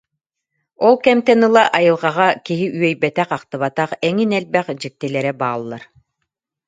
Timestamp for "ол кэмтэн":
0.85-1.41